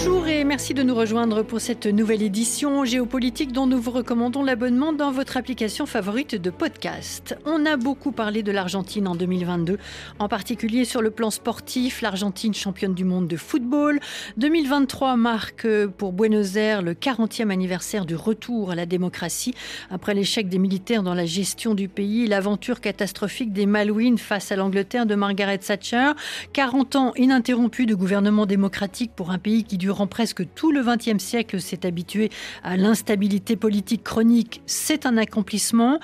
[0.00, 4.44] Bonjour et merci de nous rejoindre pour cette nouvelle édition géopolitique dont nous vous recommandons
[4.44, 7.36] l'abonnement dans votre application favorite de podcast.
[7.44, 9.76] On a beaucoup parlé de l'Argentine en 2022,
[10.20, 13.98] en particulier sur le plan sportif, l'Argentine championne du monde de football.
[14.36, 15.66] 2023 marque
[15.96, 19.56] pour Buenos Aires le 40e anniversaire du retour à la démocratie
[19.90, 24.56] après l'échec des militaires dans la gestion du pays, l'aventure catastrophique des Malouines face à
[24.56, 26.12] l'Angleterre de Margaret Thatcher,
[26.52, 30.82] 40 ans ininterrompus de gouvernement démocratique pour un pays qui dure durant presque tout le
[30.82, 32.28] XXe siècle s'est habitué
[32.62, 35.98] à l'instabilité politique chronique, c'est un accomplissement.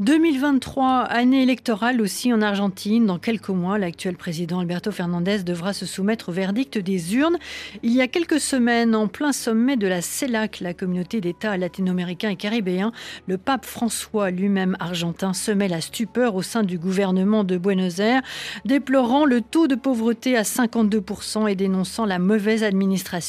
[0.00, 3.06] 2023, année électorale aussi en Argentine.
[3.06, 7.38] Dans quelques mois, l'actuel président Alberto Fernandez devra se soumettre au verdict des urnes.
[7.82, 12.28] Il y a quelques semaines, en plein sommet de la CELAC, la communauté d'États latino-américains
[12.28, 12.92] et caribéens,
[13.26, 18.20] le pape François, lui-même argentin, semait la stupeur au sein du gouvernement de Buenos Aires,
[18.66, 23.19] déplorant le taux de pauvreté à 52% et dénonçant la mauvaise administration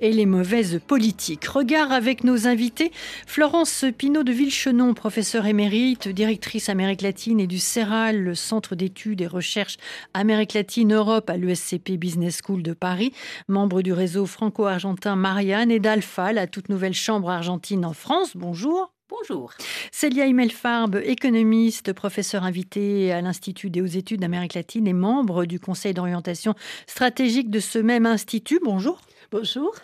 [0.00, 1.44] et les mauvaises politiques.
[1.44, 2.92] Regard avec nos invités,
[3.26, 9.20] Florence Pinault de Villechenon, professeure émérite, directrice Amérique latine et du CERAL, le Centre d'études
[9.20, 9.76] et recherches
[10.14, 13.12] Amérique latine Europe à l'USCP Business School de Paris,
[13.48, 18.32] membre du réseau franco-argentin Marianne et d'Alpha, la toute nouvelle chambre argentine en France.
[18.34, 18.94] Bonjour.
[19.10, 19.52] Bonjour.
[19.92, 25.60] Célia Imelfarb, économiste, professeur invité à l'Institut des hautes études d'Amérique latine et membre du
[25.60, 26.54] conseil d'orientation
[26.86, 28.60] stratégique de ce même institut.
[28.64, 29.00] Bonjour.
[29.30, 29.74] Bonjour.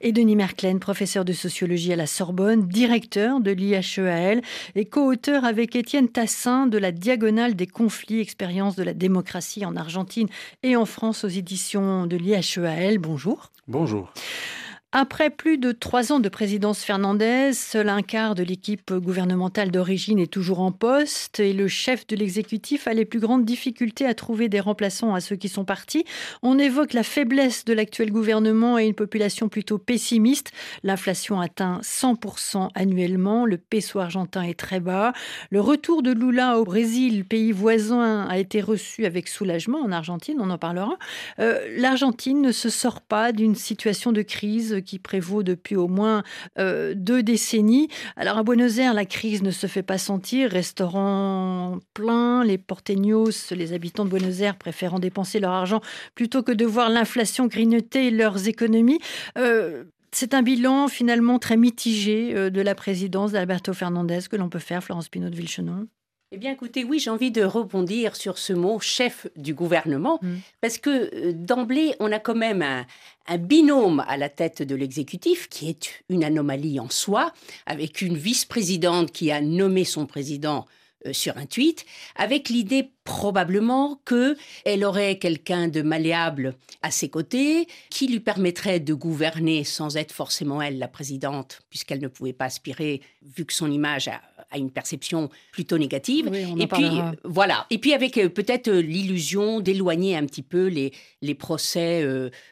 [0.00, 4.42] Et Denis Merklen, professeur de sociologie à la Sorbonne, directeur de l'IHEAL
[4.74, 9.76] et co-auteur avec Étienne Tassin de la Diagonale des conflits, expérience de la démocratie en
[9.76, 10.28] Argentine
[10.62, 12.98] et en France aux éditions de l'IHEAL.
[12.98, 13.50] Bonjour.
[13.68, 14.12] Bonjour.
[14.92, 20.18] Après plus de trois ans de présidence Fernandez, seul un quart de l'équipe gouvernementale d'origine
[20.18, 24.14] est toujours en poste et le chef de l'exécutif a les plus grandes difficultés à
[24.14, 26.04] trouver des remplaçants à ceux qui sont partis.
[26.42, 30.50] On évoque la faiblesse de l'actuel gouvernement et une population plutôt pessimiste.
[30.82, 35.12] L'inflation atteint 100% annuellement, le peso argentin est très bas.
[35.50, 40.38] Le retour de Lula au Brésil, pays voisin, a été reçu avec soulagement en Argentine,
[40.40, 40.98] on en parlera.
[41.38, 46.22] Euh, L'Argentine ne se sort pas d'une situation de crise qui prévaut depuis au moins
[46.58, 47.88] euh, deux décennies.
[48.16, 50.50] Alors à Buenos Aires, la crise ne se fait pas sentir.
[50.50, 55.80] Restaurants pleins, les porteños, les habitants de Buenos Aires préférant dépenser leur argent
[56.14, 59.00] plutôt que de voir l'inflation grignoter leurs économies.
[59.38, 64.48] Euh, c'est un bilan finalement très mitigé euh, de la présidence d'Alberto Fernandez que l'on
[64.48, 65.86] peut faire, Florence Pinot de Villechenon.
[66.32, 70.36] Eh bien, écoutez, oui, j'ai envie de rebondir sur ce mot chef du gouvernement, mm.
[70.60, 72.86] parce que euh, d'emblée, on a quand même un,
[73.26, 77.32] un binôme à la tête de l'exécutif, qui est une anomalie en soi,
[77.66, 80.66] avec une vice-présidente qui a nommé son président
[81.06, 87.08] euh, sur un tweet, avec l'idée probablement que elle aurait quelqu'un de malléable à ses
[87.08, 92.34] côtés, qui lui permettrait de gouverner sans être forcément elle la présidente, puisqu'elle ne pouvait
[92.34, 94.20] pas aspirer, vu que son image a,
[94.58, 96.30] une perception plutôt négative.
[96.34, 97.66] et puis voilà.
[97.70, 102.06] Et puis avec euh, peut-être euh, l'illusion d'éloigner un petit peu les les procès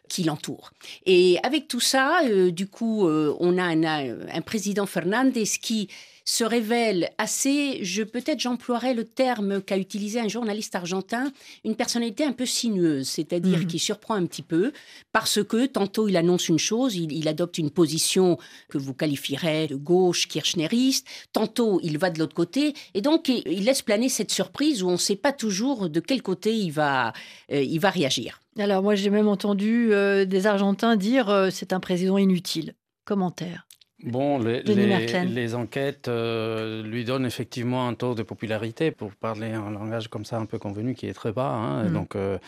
[0.09, 0.73] qui l'entourent.
[1.07, 2.21] Et avec tout ça,
[2.51, 5.89] du coup, on a un, un président Fernandez qui
[6.29, 11.33] se révèle assez, je peut-être j'emploierais le terme qu'a utilisé un journaliste argentin,
[11.65, 13.67] une personnalité un peu sinueuse, c'est-à-dire mhm.
[13.67, 14.73] qui surprend un petit peu
[15.11, 18.37] parce que tantôt il annonce une chose, il, adopte une position
[18.69, 23.65] que vous qualifierez de gauche kirchneriste, tantôt il va de l'autre côté et donc il
[23.65, 27.15] laisse planer cette surprise où on ne sait pas toujours de quel côté il va,
[27.51, 28.43] euh, il va réagir.
[28.59, 32.75] Alors moi j'ai même entendu euh, des Argentins dire euh, c'est un président inutile.
[33.07, 33.67] Commentaire.
[34.05, 40.07] Bon, les, enquêtes euh, lui donnent effectivement un taux de popularité, pour parler un langage
[40.07, 41.51] comme ça un peu convenu, qui est très bas.
[41.51, 41.85] Hein.
[41.85, 41.93] Mm.
[41.93, 42.39] Donc, euh,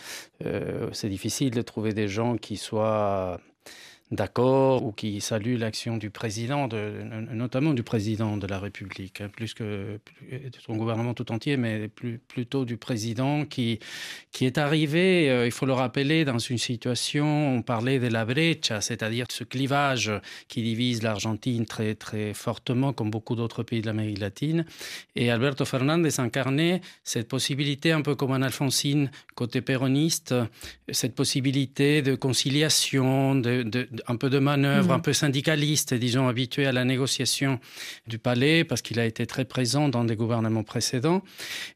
[0.45, 3.39] euh, c'est difficile de trouver des gens qui soient
[4.11, 6.91] d'accord ou qui salue l'action du président, de,
[7.31, 9.99] notamment du président de la République, hein, plus que
[10.31, 13.79] de son gouvernement tout entier, mais plutôt du président qui,
[14.31, 18.25] qui est arrivé, euh, il faut le rappeler, dans une situation, on parlait de la
[18.25, 20.11] brecha, c'est-à-dire ce clivage
[20.49, 24.65] qui divise l'Argentine très, très fortement, comme beaucoup d'autres pays de l'Amérique latine.
[25.15, 30.35] Et Alberto Fernandez incarnait cette possibilité, un peu comme un Alfonsine, côté péroniste,
[30.89, 34.95] cette possibilité de conciliation, de un peu de manœuvre, mhm.
[34.95, 37.59] un peu syndicaliste, disons, habitué à la négociation
[38.07, 41.23] du palais, parce qu'il a été très présent dans des gouvernements précédents.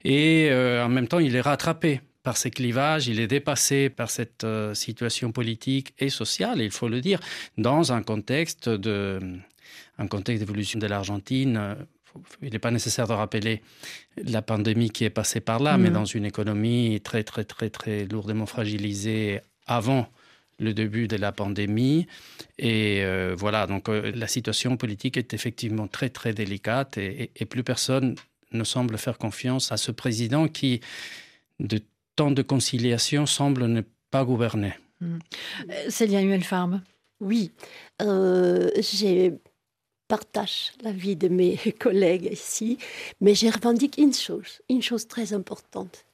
[0.03, 4.09] Et euh, en même temps, il est rattrapé par ces clivages, il est dépassé par
[4.09, 7.19] cette euh, situation politique et sociale, il faut le dire,
[7.57, 9.19] dans un contexte de
[9.97, 11.77] un contexte d'évolution de l'Argentine
[12.41, 13.61] il n'est pas nécessaire de rappeler
[14.17, 15.93] la pandémie qui est passée par là, mais mm.
[15.93, 20.07] dans une économie très, très, très, très lourdement fragilisée avant
[20.59, 22.07] le début de la pandémie.
[22.57, 27.63] Et euh, voilà, donc euh, la situation politique est effectivement très, très délicate et, plus
[27.63, 28.15] personne
[28.51, 30.81] ne semble faire confiance à ce président qui,
[31.59, 31.79] de
[32.15, 33.81] temps de conciliation, semble ne
[34.11, 34.73] pas gouverner.
[35.01, 35.17] Mmh.
[35.89, 36.21] Célia.
[37.19, 37.51] Oui,
[38.01, 39.33] euh, j'ai
[40.07, 42.77] partage l'avis de mes collègues ici,
[43.21, 46.04] mais je revendique une chose, une chose très importante.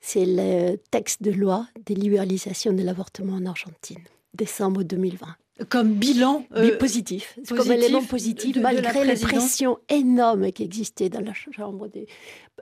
[0.00, 4.02] C'est le texte de loi de libéralisation de l'avortement en Argentine,
[4.34, 5.26] décembre 2020
[5.68, 11.32] comme bilan euh, positif, comme élément positif, malgré la, pression énorme qui existait dans la
[11.34, 11.88] Chambre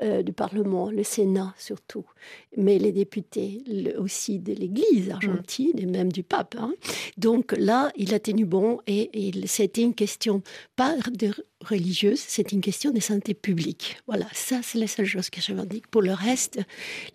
[0.02, 2.04] euh, du Parlement, le Sénat surtout,
[2.56, 3.62] mais les députés
[3.98, 6.54] aussi de l'Église argentine et même du pape.
[6.58, 6.72] Hein.
[7.18, 9.10] Donc là, il a tenu bon et,
[9.46, 10.42] c'était une question
[10.74, 11.32] pas de
[11.64, 13.98] religieuse, c'est une question de santé publique.
[14.06, 15.86] Voilà, ça c'est la seule chose que je revendique.
[15.88, 16.60] Pour le reste,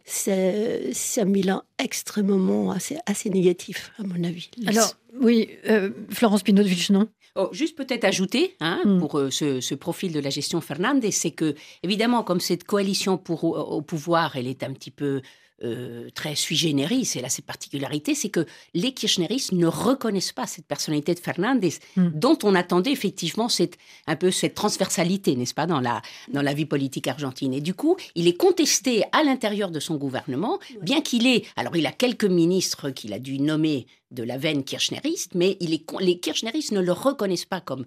[0.06, 4.50] c'est un bilan extrêmement assez, assez négatif à mon avis.
[4.68, 7.08] Alors, oui, euh, Florence pinot non?
[7.36, 9.00] Oh, juste peut-être ajouter hein, hmm.
[9.00, 13.46] pour euh, ce, profil de la gestion Fernandez, c'est que évidemment comme cette coalition pour,
[13.46, 15.22] au pouvoir, elle est un petit peu
[15.64, 20.48] euh, très sui generis, et là ses particularités, c'est que les kirchneristes ne reconnaissent pas
[20.48, 22.10] cette personnalité de Fernandez, hmm.
[22.16, 23.78] dont on attendait effectivement cette,
[24.08, 26.02] un peu cette transversalité, n'est-ce pas, dans la,
[26.34, 27.54] dans la vie politique argentine.
[27.54, 31.76] Et du coup, il est contesté à l'intérieur de son gouvernement, bien qu'il ait, alors
[31.76, 35.86] il a quelques ministres qu'il a dû nommer de la veine kirchneriste, mais il est,
[36.00, 37.86] les kirchneristes ne le reconnaissent pas comme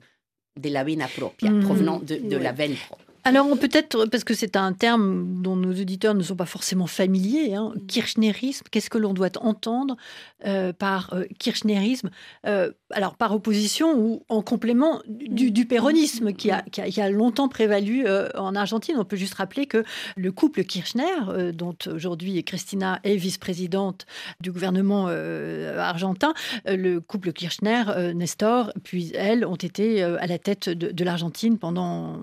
[0.60, 1.64] de la vena propria, hmm.
[1.64, 3.04] provenant de, de la veine propre.
[3.26, 7.54] Alors, peut-être, parce que c'est un terme dont nos auditeurs ne sont pas forcément familiers,
[7.54, 7.86] hein, mm.
[7.86, 9.96] kirchnerisme, qu'est-ce que l'on doit entendre
[10.44, 12.10] euh, par euh, kirchnerisme
[12.46, 17.48] euh, Alors, par opposition ou en complément du, du péronisme qui a, qui, a, longtemps
[17.48, 18.04] prévalu
[18.34, 18.96] en Argentine.
[18.98, 19.84] On peut juste rappeler que
[20.16, 24.04] le couple Kirchner, dont aujourd'hui Christina est vice-présidente
[24.40, 26.34] du gouvernement argentin,
[26.66, 27.84] le couple Kirchner,
[28.14, 32.20] Nestor, puis elle, ont été à la tête de, de l'Argentine pendant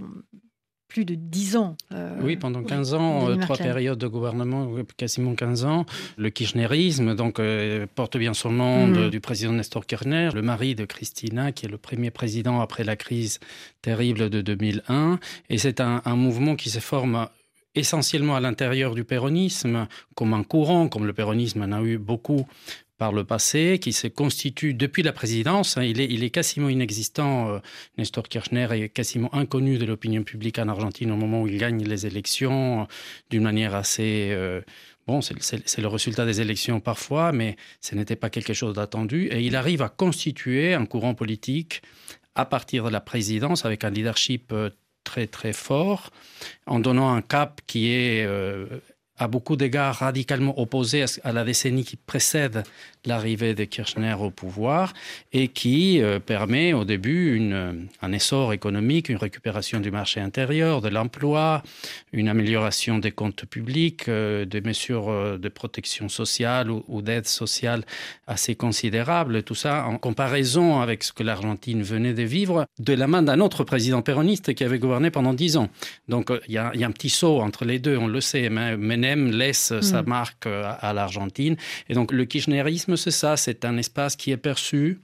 [0.92, 1.78] plus de 10 ans.
[1.94, 5.86] Euh, oui, pendant 15 ans, euh, trois périodes de gouvernement, quasiment 15 ans.
[6.18, 9.10] Le kirchnerisme donc, euh, porte bien son nom mhm.
[9.10, 12.98] du président Nestor Kirchner, le mari de Christina, qui est le premier président après la
[12.98, 13.40] crise
[13.82, 15.18] terrible de 2001.
[15.50, 17.30] Et c'est un, un mouvement qui se forme
[17.74, 22.46] essentiellement à l'intérieur du péronisme, comme un courant, comme le péronisme en a eu beaucoup
[23.02, 25.76] par le passé, qui se constitue depuis la présidence.
[25.76, 25.84] Hein.
[25.84, 27.50] Il est, il est quasiment inexistant.
[27.50, 27.58] Euh,
[27.98, 31.84] Nestor Kirchner est quasiment inconnu de l'opinion publique en Argentine au moment où il gagne
[31.84, 32.86] les élections euh,
[33.32, 34.30] d'une manière assez...
[34.30, 34.62] Euh,
[35.08, 39.30] bon, c'est le résultat des élections parfois, mais ce n'était pas quelque chose d'attendu.
[39.32, 41.82] Et il arrive à constituer un courant politique
[42.36, 44.54] à partir de la présidence avec un leadership
[45.04, 46.12] très très fort,
[46.68, 48.28] en donnant un cap qui est
[49.22, 52.64] à beaucoup d'égards radicalement opposé à la décennie qui précède
[53.06, 54.94] l'arrivée de Kirchner au pouvoir
[55.34, 60.82] et qui euh, permet au début une, un essor économique, une récupération du marché intérieur,
[60.82, 61.64] de l'emploi,
[62.14, 67.84] une amélioration des comptes publics, euh, des mesures euh, de protection sociale ou, d'aide sociale
[68.28, 69.44] assez considérables.
[69.44, 73.40] Tout ça en comparaison avec ce que l'Argentine venait de vivre de la main d'un
[73.40, 75.70] autre président péroniste qui avait gouverné pendant dix ans.
[76.08, 78.50] Donc il y, a, y, a un petit saut entre les deux, on le sait.
[78.50, 80.08] Menem laisse sa mm.
[80.08, 81.56] marque à, à l'Argentine.
[81.90, 85.00] Et donc le kirchnerisme c'est ça, c'est un espace qui est perçu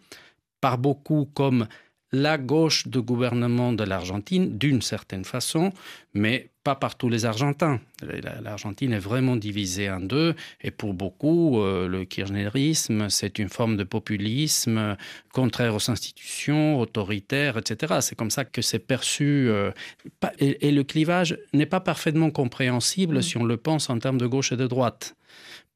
[0.61, 1.67] par beaucoup comme
[2.11, 5.73] la gauche de gouvernement de l'Argentine, d'une certaine façon,
[6.13, 7.79] mais pas par tous les Argentins.
[8.41, 13.75] L'Argentine est vraiment divisée en deux, et pour beaucoup, euh, le kirchnerisme, c'est une forme
[13.75, 14.95] de populisme
[15.33, 17.95] contraire aux institutions, autoritaire, etc.
[18.01, 19.47] C'est comme ça que c'est perçu.
[19.49, 19.71] Euh,
[20.39, 23.21] et, le clivage n'est pas parfaitement compréhensible mm.
[23.21, 25.15] si on le pense en termes de gauche et de droite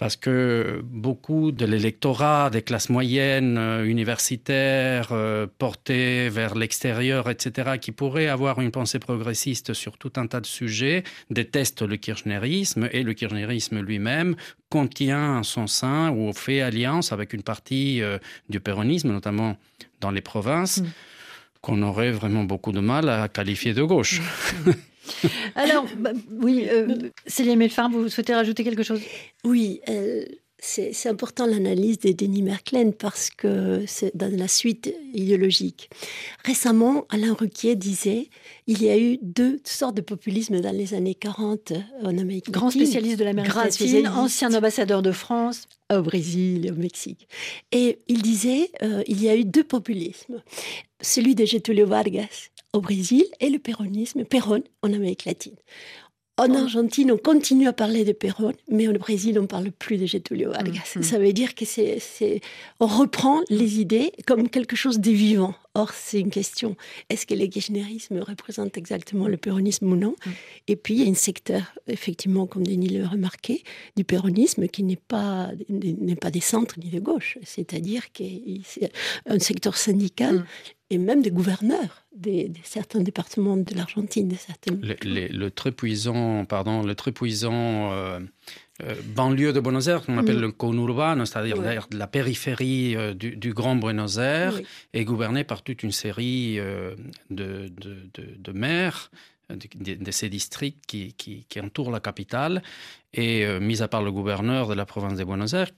[0.01, 7.74] parce que beaucoup de l'électorat des classes moyennes, euh, universitaires, euh, portés vers l'extérieur, etc.,
[7.79, 12.89] qui pourraient avoir une pensée progressiste sur tout un tas de sujets, détestent le kirchnerisme
[12.91, 14.36] et le kirchnerisme lui-même
[14.70, 18.17] contient en son sein ou fait alliance avec une partie euh,
[18.50, 19.55] du péronisme, notamment
[20.00, 20.86] dans les provinces, mm.
[21.62, 24.20] qu'on aurait vraiment beaucoup de mal à qualifier de gauche.
[25.55, 29.01] Alors, bah, oui, euh, Célia Melfar, vous souhaitez rajouter quelque chose?
[29.43, 30.23] Oui, euh,
[30.63, 35.89] c'est important l'analyse de Denis Merklen parce que c'est dans la suite idéologique.
[36.45, 38.29] Récemment, Alain Ruquier disait
[38.67, 42.51] il y a eu deux sortes de populisme dans les années 40 en Amérique latine.
[42.51, 45.67] Grand spécialiste de l'Amérique latine, ancien ambassadeur de France.
[45.91, 47.27] Au Brésil et au Mexique.
[47.73, 50.41] Et il disait euh, il y a eu deux populismes.
[51.01, 55.55] Celui de Getulio Vargas au Brésil et le péronisme, Perón en Amérique latine.
[56.37, 59.97] En Argentine, on continue à parler de Perón, mais au Brésil, on ne parle plus
[59.97, 60.93] de Getulio Vargas.
[60.95, 61.03] Mm, mm.
[61.03, 61.99] Ça veut dire que c'est,
[62.79, 65.53] on reprend les idées comme quelque chose de vivant.
[65.73, 66.75] Or, c'est une question
[67.09, 70.29] est-ce que le kirchnerisme représente exactement le péronisme ou non mm.
[70.67, 73.63] Et puis, il y a un secteur, effectivement, comme Denis l'a remarqué,
[73.95, 77.37] du péronisme qui n'est pas, n'est pas des centres ni de gauche.
[77.43, 78.23] C'est-à-dire que
[78.63, 78.91] c'est
[79.25, 80.45] un secteur syndical
[80.89, 84.35] et même des gouverneurs de certains départements de l'Argentine.
[84.67, 88.19] Le, le, très puissant, pardon, le très puissant euh,
[88.84, 90.41] euh, banlieue de Buenos Aires, qu'on appelle mm.
[90.41, 91.58] le conurbano, c'est-à-dire
[91.91, 94.60] la périphérie euh, du, Grand Buenos Aires,
[94.93, 96.96] est gouverné par toute une série de,
[97.29, 97.72] de,
[98.38, 99.12] de, maires
[99.50, 102.63] de, ces districts qui, qui, qui, entourent la capitale.
[103.13, 105.72] Et mis à part le gouverneur de la province de Buenos Aires,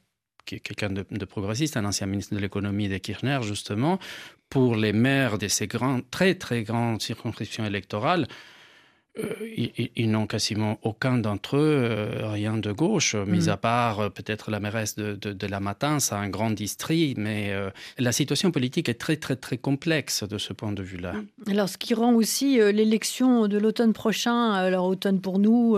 [0.46, 4.00] qui est quelqu'un de, de, progressiste, un ancien ministre de l'économie de Kirchner, justement,
[4.50, 5.68] pour les maires de ces
[6.12, 8.28] très très grandes circonscriptions électorales,
[9.20, 13.50] euh, ils, n'ont quasiment aucun d'entre eux euh, rien de gauche, mis mm.
[13.50, 17.54] à part euh, peut-être la mairesse de, de, la Matin, c'est un grand district, mais
[18.00, 21.14] la situation politique est très très très complexe de ce point de vue-là.
[21.14, 21.52] Mm.
[21.52, 25.78] Alors ce qui rend aussi l'élection de l'automne prochain, alors automne pour nous,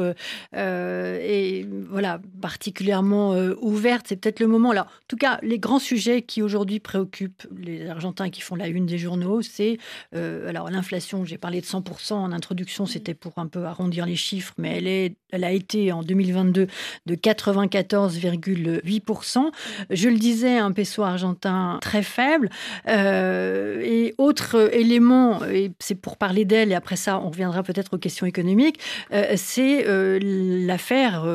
[0.53, 4.71] et voilà particulièrement ouverte, c'est peut-être le moment.
[4.71, 8.67] Alors en tout cas, les grands sujets qui aujourd'hui préoccupent les Argentins qui font la
[8.67, 9.77] une des journaux, c'est
[10.13, 11.25] alors l'inflation.
[11.25, 14.87] J'ai parlé de 100% en introduction, c'était pour un peu arrondir les chiffres, mais elle,
[14.87, 16.67] est, elle a été en 2022
[17.05, 19.51] de 94,8%.
[19.89, 22.49] Je le disais, un peso argentin très faible.
[22.87, 27.95] Euh, et autre élément, et c'est pour parler d'elle, et après ça, on reviendra peut-être
[27.95, 28.79] aux questions économiques,
[29.13, 30.19] euh, c'est euh,
[30.65, 31.25] l'affaire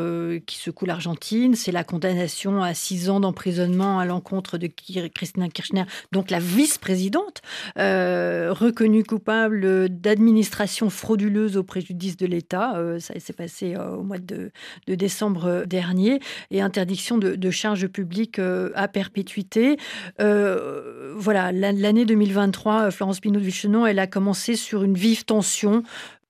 [0.46, 5.84] qui secoue l'Argentine, c'est la condamnation à six ans d'emprisonnement à l'encontre de Christina Kirchner,
[6.12, 7.42] donc la vice-présidente,
[7.76, 12.76] reconnue coupable d'administration frauduleuse auprès préjudice de l'État.
[12.76, 14.50] Euh, ça s'est passé euh, au mois de,
[14.86, 16.20] décembre euh, dernier.
[16.50, 18.40] Et interdiction de, charges publiques
[18.74, 19.76] à perpétuité.
[20.18, 25.82] voilà, l'année 2023, Florence Pinot de Vichenon, elle a commencé sur une vive tension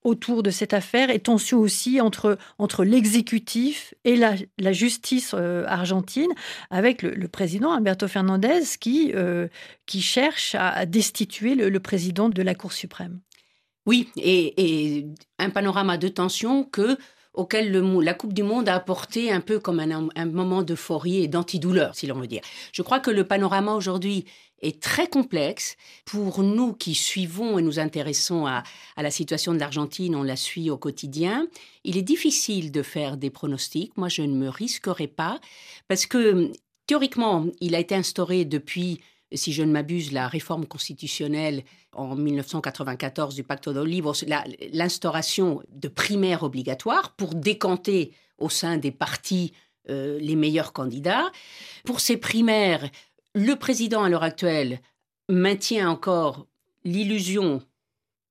[0.02, 6.30] autour de cette affaire et tension aussi entre, entre l'exécutif et la, la justice argentine
[6.70, 9.12] avec le, président Alberto Fernandez qui,
[9.84, 13.20] qui cherche à, destituer le, président de la Cour suprême.
[13.86, 15.06] Oui, et,
[15.38, 16.98] un panorama de tension que
[17.32, 21.94] auquel la Coupe du Monde a apporté un peu comme un, moment d'euphorie et d'antidouleur,
[21.94, 22.42] si l'on veut dire.
[22.72, 24.24] Je crois que le panorama aujourd'hui
[24.62, 25.76] est très complexe.
[26.04, 28.64] Pour nous qui suivons et nous intéressons à,
[28.96, 31.46] à la situation de l'Argentine, on la suit au quotidien,
[31.84, 33.96] il est difficile de faire des pronostics.
[33.96, 35.40] Moi, je ne me risquerai pas
[35.88, 36.52] parce que
[36.86, 39.00] théoriquement, il a été instauré depuis
[39.36, 43.80] si je ne m'abuse, la réforme constitutionnelle en 1994 du Pacte de
[44.72, 49.52] l'instauration de primaires obligatoires pour décanter au sein des partis
[49.88, 51.30] euh, les meilleurs candidats.
[51.84, 52.88] Pour ces primaires,
[53.34, 54.80] le président à l'heure actuelle
[55.28, 56.46] maintient encore
[56.84, 57.62] l'illusion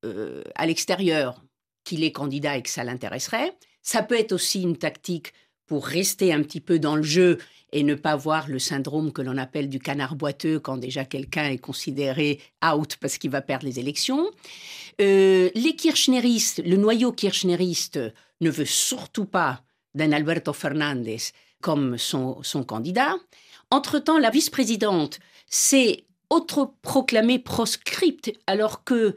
[0.05, 1.41] euh, à l'extérieur
[1.83, 3.57] qu'il est candidat et que ça l'intéresserait.
[3.81, 5.33] Ça peut être aussi une tactique
[5.65, 7.37] pour rester un petit peu dans le jeu
[7.71, 11.49] et ne pas voir le syndrome que l'on appelle du canard boiteux quand déjà quelqu'un
[11.49, 14.29] est considéré out parce qu'il va perdre les élections.
[15.01, 17.99] Euh, les kirchneristes, le noyau kirchneriste
[18.41, 19.63] ne veut surtout pas
[19.95, 21.19] d'un Alberto Fernandez
[21.61, 23.15] comme son, candidat.
[23.71, 29.15] Entre-temps, la vice-présidente s'est autoproclamée proscripte alors que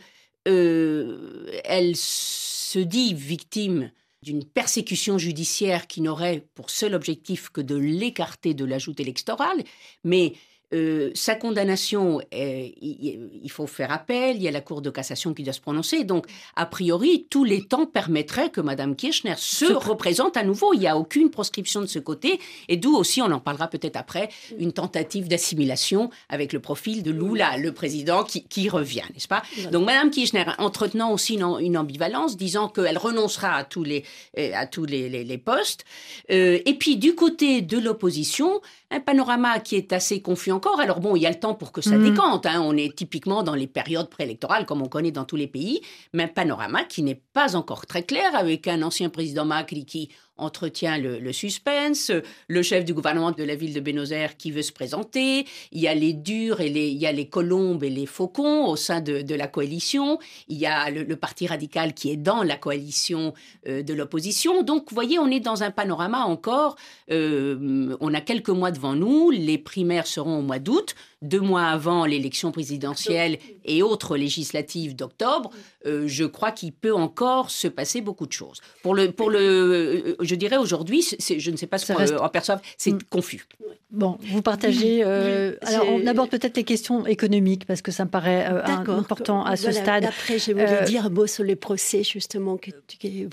[0.49, 3.91] euh, elle se dit victime
[4.23, 9.65] d'une persécution judiciaire qui n'aurait pour seul objectif que de l'écarter de la joute électorale,
[10.05, 10.35] mais
[10.73, 15.43] euh, sa condamnation, il, faut faire appel, il y a la Cour de cassation qui
[15.43, 16.05] doit se prononcer.
[16.05, 16.27] Donc,
[16.57, 20.73] a priori, tous les temps permettraient que Mme Kirchner se représente à nouveau.
[20.75, 22.41] Il n'y a aucune proscription de ce côté.
[22.69, 27.11] Et d'où aussi, on en parlera peut-être après, une tentative d'assimilation avec le profil de
[27.11, 29.43] Lula, le président qui, revient, n'est-ce pas?
[29.71, 34.05] Donc, Mme Kirchner, entretenant aussi une, ambivalence, disant qu'elle renoncera à tous les,
[34.39, 35.85] euh, à tous les, postes.
[36.31, 38.61] Euh, et puis, du côté de l'opposition,
[38.91, 40.81] un panorama qui est assez confus encore.
[40.81, 42.05] Alors bon, il y a le temps pour que ça mm.
[42.05, 42.47] décante.
[42.47, 42.63] Hein.
[42.65, 45.81] On est typiquement dans les périodes préélectorales, comme on connaît dans tous les pays,
[46.13, 50.11] mais un panorama qui n'est pas encore très clair, avec un ancien président Macri qui
[50.37, 52.11] entretient le, suspense,
[52.49, 55.81] le chef du gouvernement de la ville de Buenos Aires qui veut se présenter, il
[55.81, 58.77] y a les durs et les, il y a les colombes et les faucons au
[58.77, 63.33] sein de, la coalition, il y a le, parti radical qui est dans la coalition
[63.67, 64.63] euh, de l'opposition.
[64.63, 66.77] Donc, vous voyez, on est dans un panorama encore,
[67.11, 71.65] euh, on a quelques mois devant nous, les primaires seront au mois d'août, deux mois
[71.65, 75.51] avant l'élection présidentielle et autres législatives d'octobre,
[75.87, 78.61] euh, je crois qu'il peut encore se passer beaucoup de choses.
[78.83, 82.29] Pour le, pour le, euh, je dirais aujourd'hui, je ne sais pas ce qu'on en
[82.29, 83.03] perçoit, c'est mm.
[83.09, 83.47] confus.
[83.91, 85.03] Bon, vous partagez.
[85.05, 89.57] Euh, alors, on aborde peut-être les questions économiques parce que ça me paraît important à
[89.57, 90.05] ce stade.
[90.05, 92.71] Après, je voulais dire un mot sur les procès justement que,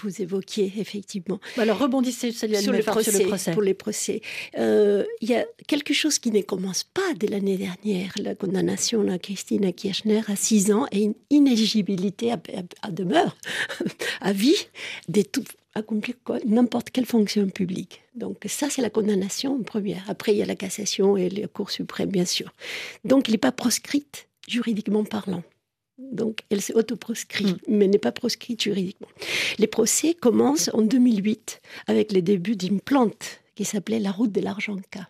[0.02, 1.40] vous évoquiez effectivement.
[1.56, 3.52] Bah, alors, rebondissez sur, le procès, sur le procès.
[3.52, 4.22] Pour les procès,
[4.56, 7.79] il y a quelque chose qui ne commence pas dès l'année dernière.
[7.84, 12.40] La condamnation de Christina Kirchner à 6 ans et une inéligibilité à
[12.82, 13.38] à, demeure,
[14.22, 14.68] à vie,
[15.08, 18.02] d'accomplir n'importe quelle fonction publique.
[18.16, 20.04] Donc ça, c'est la condamnation première.
[20.10, 22.54] Après, il y a la cassation et la Cour suprême, bien sûr.
[23.06, 25.44] Donc, il n'est pas proscrite juridiquement parlant.
[25.98, 27.76] Donc, elle s'est autoproscrite, mm.
[27.76, 29.08] mais n'est pas proscrite juridiquement.
[29.58, 34.42] Les procès commencent en 2008 avec les débuts d'une plante qui s'appelait la route de
[34.42, 35.10] l'Argenca.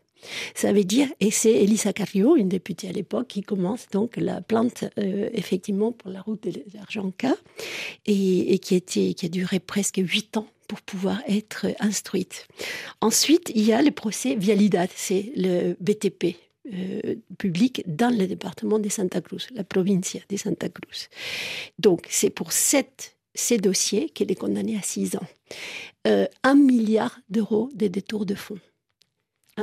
[0.56, 4.42] Ça veut dire, et c'est Elisa Carriot, une députée à l'époque, qui commence donc la
[4.42, 7.36] plante euh, effectivement pour la route de l'Argenca
[8.06, 12.48] et, et qui, a duré presque huit ans pour pouvoir être instruite.
[13.02, 16.36] Ensuite, il y a le procès Vialidad, c'est le BTP,
[16.74, 21.08] euh, public dans le département de Santa Cruz, la provincia de Santa Cruz.
[21.80, 25.26] Donc, c'est pour ces dossiers qu'elle est condamnée à six ans.
[26.06, 28.60] Euh, un milliard d'euros de détours de fonds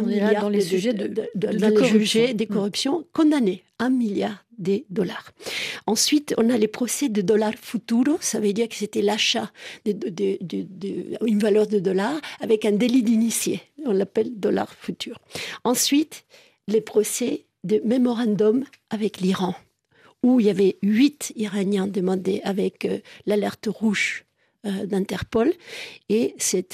[0.02, 1.08] dans les sujets de,
[1.70, 2.32] corruption.
[2.34, 5.32] des corruptions condamnés, un milliard de dollars.
[5.86, 9.50] Ensuite, on a les procès de dollars futuro, ça veut dire que c'était l'achat
[9.84, 15.18] d'une valeur de dollars avec un délit d'initié, on l'appelle dollar futur.
[15.64, 16.24] Ensuite,
[16.68, 19.54] les procès de mémorandum avec l'Iran,
[20.22, 24.25] où il y avait huit Iraniens demandés avec euh, l'alerte rouge
[24.86, 25.52] d'Interpol.
[26.08, 26.66] Et c'est,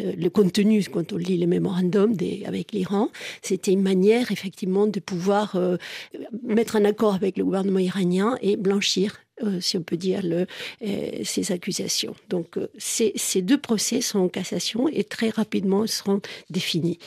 [0.00, 2.16] le contenu, quand on lit les mémorandums
[2.46, 3.08] avec l'Iran,
[3.42, 5.76] c'était une manière effectivement de pouvoir euh,
[6.42, 10.22] mettre un accord avec le gouvernement iranien et blanchir euh, si on peut dire,
[11.24, 12.14] ces accusations.
[12.28, 16.98] Donc, ces, ces, deux procès sont en cassation et très rapidement seront définis.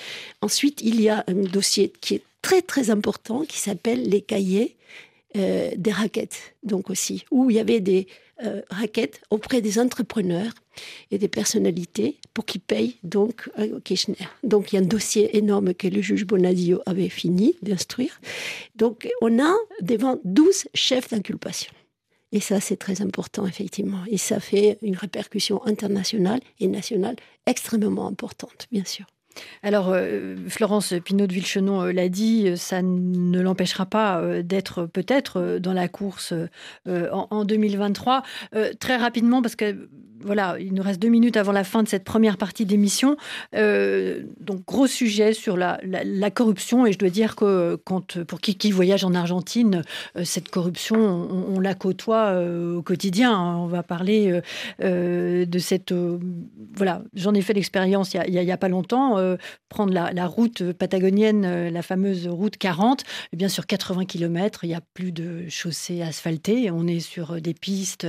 [0.42, 4.76] Ensuite, il y a un dossier qui est très très important qui s'appelle les cahiers
[5.34, 8.08] des raquettes, donc aussi, où il y avait des
[8.44, 10.52] euh, raquettes auprès des entrepreneurs
[11.12, 13.50] et des personnalités pour qu'ils payent donc
[13.84, 14.28] Kirchner.
[14.44, 18.20] Donc il y a un dossier énorme que le juge Bonadio avait fini d'instruire.
[18.76, 21.72] Donc on a devant 12 chefs d'inculpation.
[22.32, 24.04] Et ça, c'est très important, effectivement.
[24.10, 29.06] Et ça fait une répercussion internationale et nationale extrêmement importante, bien sûr.
[29.64, 34.86] Alors, euh, Florence Pinot de Villechenon euh, l'a dit, euh, ça ne l'empêchera pas d'être
[34.86, 36.34] peut-être dans la course
[36.88, 38.24] en, en, 2023.
[38.80, 39.88] très rapidement, parce que
[40.22, 43.16] voilà, il nous reste deux minutes avant la fin de cette première partie d'émission.
[43.54, 45.78] Donc, gros sujet sur la,
[46.34, 46.86] corruption.
[46.86, 49.84] Et je dois dire que pour qui, qui voyage en Argentine,
[50.24, 52.42] cette corruption, on, la côtoie
[52.76, 53.34] au quotidien.
[53.34, 53.58] Hein.
[53.58, 54.42] On va parler
[54.80, 55.94] de cette.
[56.76, 59.18] voilà, j'en ai fait l'expérience il n'y a, pas longtemps.
[59.70, 64.76] Prendre la, route patagonienne, la fameuse route 40, eh bien sur 80 km, il n'y
[64.76, 66.72] a plus de chaussées asphaltées.
[66.72, 68.08] On est sur des pistes.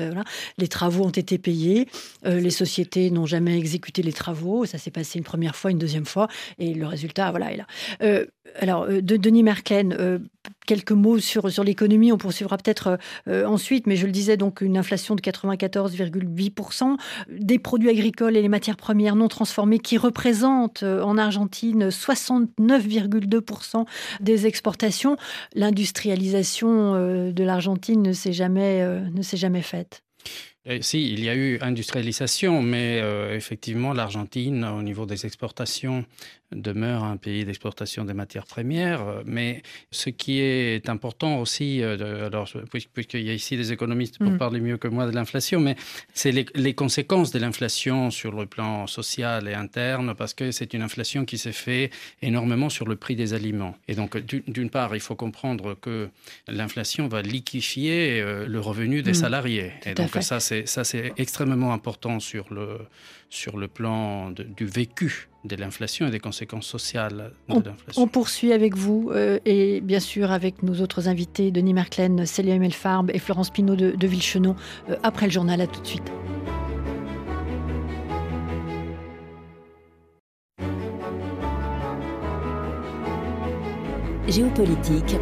[0.58, 1.88] Les travaux ont été payés.
[2.24, 4.64] Euh, les sociétés n'ont jamais exécuté les travaux.
[4.64, 7.66] Ça s'est passé une première fois, une deuxième fois, et le résultat, voilà, est là.
[8.02, 8.26] Euh,
[8.56, 10.28] alors, euh, de Denis Merklen,
[10.66, 12.12] quelques mots sur, sur l'économie.
[12.12, 16.96] On poursuivra peut-être ensuite, mais je le disais, donc une inflation de 94,8%,
[17.30, 23.84] des produits agricoles et les matières premières non transformées qui représentent en Argentine 69,2%
[24.20, 25.16] des exportations.
[25.54, 26.94] L'industrialisation
[27.30, 30.02] de l'Argentine ne s'est jamais, ne jamais faite.
[30.80, 36.04] Si, il y a eu industrialisation, mais euh, effectivement, l'Argentine, au niveau des exportations,
[36.52, 39.22] demeure un pays d'exportation des matières premières.
[39.24, 42.48] Mais ce qui est important aussi, euh, alors
[42.92, 44.38] puisqu'il y a ici des économistes pour mm.
[44.38, 45.76] parler mieux que moi de l'inflation, mais
[46.14, 50.82] c'est les, conséquences de l'inflation sur le plan social et interne, parce que c'est une
[50.82, 51.90] inflation qui s'est fait
[52.22, 53.76] énormément sur le prix des aliments.
[53.88, 56.08] Et donc, d'une part, il faut comprendre que
[56.48, 59.14] l'inflation va liquifier euh, le revenu des mm.
[59.14, 59.72] salariés.
[59.84, 62.78] et donc, ça, c'est extrêmement important sur le,
[63.30, 68.02] sur le plan du vécu de l'inflation et des conséquences sociales de l'inflation.
[68.02, 72.58] On poursuit avec vous euh, et bien sûr avec nos autres invités, Denis Merklen, Célia
[72.58, 74.56] Melfarb et Florence Pinault de, de Villechenon,
[74.90, 75.60] euh, après le journal.
[75.60, 76.12] À tout de suite.
[84.28, 85.16] Géopolitique.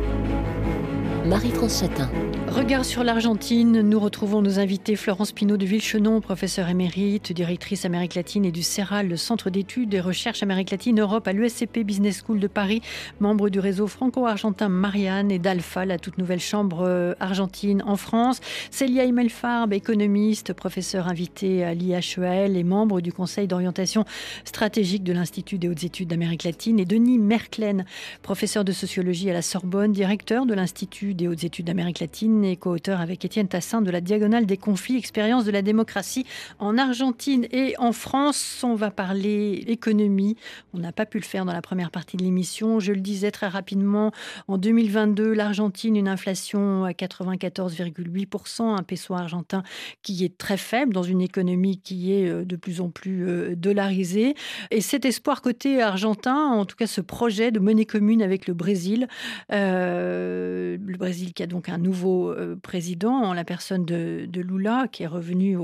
[1.24, 2.10] Marie-France Chatin.
[2.48, 8.14] Regard sur l'Argentine, nous retrouvons nos invités Florence Pinault de Villechenon, professeure émérite, directrice Amérique
[8.14, 12.22] latine et du CERAL, le Centre d'études et recherches Amérique latine Europe à l'USCP Business
[12.24, 12.82] School de Paris,
[13.20, 18.40] membre du réseau franco-argentin Marianne et d'Alpha, la toute nouvelle chambre euh, argentine en France.
[18.70, 24.04] Célia Imelfarb, économiste, professeure invitée à l'IHEL et membre du conseil d'orientation
[24.44, 26.78] stratégique de l'Institut des hautes études d'Amérique latine.
[26.78, 27.87] Et Denis Merklen,
[28.22, 32.57] professeur de sociologie à la Sorbonne, directeur de l'Institut des hautes études d'Amérique latine et
[32.57, 36.27] co-auteur avec Étienne Tassin de la Diagonale des conflits, expérience de la démocratie
[36.59, 38.62] en Argentine et en France.
[38.64, 40.37] On va parler économie.
[40.72, 42.81] On n'a pas pu le faire dans la première partie de l'émission.
[42.81, 44.12] Je le disais très rapidement,
[44.48, 49.62] en 2022, l'Argentine, une inflation à 94,8%, un peso argentin
[50.03, 53.55] qui est très faible dans une économie qui est euh, de plus en plus euh,
[53.57, 54.35] dollarisée.
[54.70, 58.55] Et cet espoir côté argentin, en tout cas ce projet de monnaie commune avec le
[58.55, 59.09] Brésil,
[59.53, 64.88] euh, le Brésil qui a donc un nouveau euh, président en la personne de, Lula,
[64.90, 65.59] qui est revenu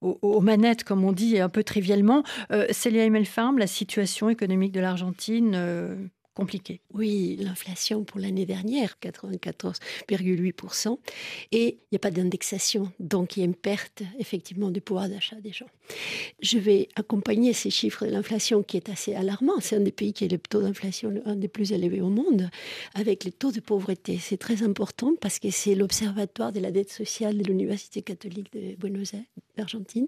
[0.00, 2.22] aux manettes, comme on dit un peu trivialement.
[2.52, 5.96] Euh, Célia Emelfarm, la situation économique de l'Argentine euh,
[6.34, 6.80] compliqué.
[6.92, 10.98] Oui, l'inflation pour l'année dernière, 94,8%,
[11.52, 15.08] et il n'y a pas d'indexation, donc il y a une perte effectivement du pouvoir
[15.08, 15.68] d'achat des gens.
[16.40, 19.60] Je vais accompagner ces chiffres de l'inflation qui est assez alarmant.
[19.60, 22.50] C'est un des pays qui a le taux d'inflation un des plus élevés au monde,
[22.94, 24.18] avec les taux de pauvreté.
[24.18, 28.74] C'est très important parce que c'est l'Observatoire de la dette sociale de l'Université catholique de
[28.76, 29.24] Buenos Aires,
[29.56, 30.06] d'Argentine,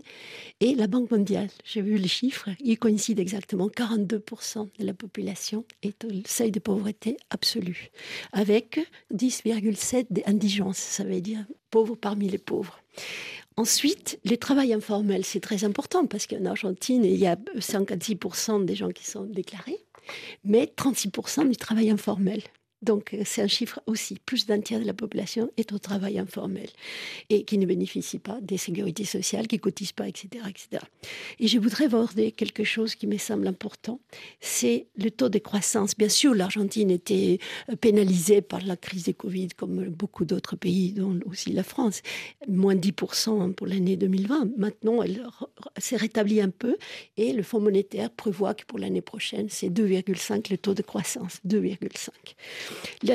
[0.61, 1.49] et la Banque mondiale.
[1.65, 3.69] J'ai vu les chiffres, ils coïncident exactement.
[3.69, 7.91] 42% de la population est le seuil de pauvreté absolue,
[8.33, 8.81] avec
[9.15, 12.81] 10,7 d'indigence, ça veut dire pauvres parmi les pauvres.
[13.57, 18.75] Ensuite, le travail informel, c'est très important parce qu'en Argentine, il y a 56% des
[18.75, 19.79] gens qui sont déclarés,
[20.45, 22.43] mais 36% du travail informel.
[22.87, 24.19] Donc, euh, c'est un chiffre aussi.
[24.25, 26.69] Plus d'un tiers de la population est au travail informel
[27.31, 30.85] et qui ne bénéficie pas des sécurités sociales, qui ne cotise pas, etc., etc.
[31.41, 34.01] Et je voudrais aborder quelque chose qui me semble important,
[34.41, 35.97] c'est le taux de croissance.
[35.97, 37.39] Bien sûr, l'Argentine était
[37.71, 42.03] euh, pénalisée par la crise de Covid, comme beaucoup d'autres pays, dont aussi la France.
[42.47, 44.57] Moins 10% pour l'année 2020.
[44.57, 45.27] Maintenant, elle
[45.79, 46.77] s'est rétablie un peu
[47.17, 51.41] et le Fonds monétaire prévoit que pour l'année prochaine, c'est 2,5 le taux de croissance.
[51.47, 52.11] 2,5.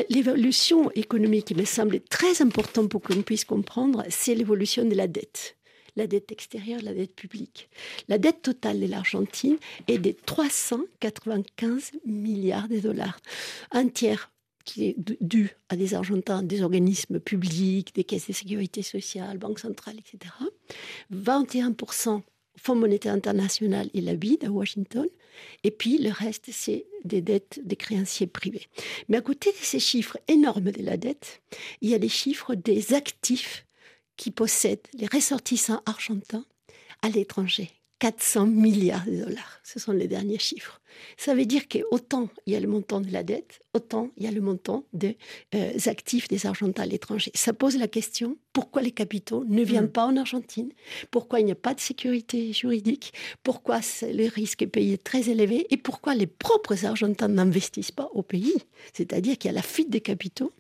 [0.10, 5.08] L'évolution économique qui me semble très importante pour qu'on puisse comprendre, c'est l'évolution de la
[5.08, 5.56] dette
[5.98, 7.70] la dette extérieure, la dette publique.
[8.08, 13.20] La dette totale de l'Argentine est de 395 milliards de dollars.
[13.72, 14.32] Un tiers
[14.64, 19.60] qui est dû à des Argentins, des organismes publics, des caisses de sécurité sociale, banque
[19.60, 20.34] centrale, etc.
[21.14, 22.22] 21%
[22.64, 25.08] Fonds monétaire international, il habite à Washington.
[25.64, 28.68] Et puis le reste, c'est des dettes des créanciers privés.
[29.10, 31.42] Mais à côté de ces chiffres énormes de la dette,
[31.82, 33.66] il y a les chiffres des actifs
[34.16, 36.46] qui possèdent les ressortissants argentins
[37.02, 37.72] à l'étranger.
[37.98, 39.60] 400 milliards de dollars.
[39.64, 40.81] Ce sont les derniers chiffres.
[41.18, 44.28] Ça veut dire qu'autant il y a le montant de la dette, autant il y
[44.28, 45.18] a le montant des
[45.56, 47.32] euh, actifs des Argentins à l'étranger.
[47.36, 49.92] Ça pose la question pourquoi les capitaux ne viennent mm.
[49.92, 50.72] pas en Argentine?
[51.10, 53.14] Pourquoi il n'y a pas de sécurité juridique?
[53.44, 55.68] Pourquoi le risque est payé très élevé?
[55.70, 58.56] Et pourquoi les propres Argentins n'investissent pas au pays?
[58.94, 60.52] C'est-à-dire qu'il y a la fuite des capitaux,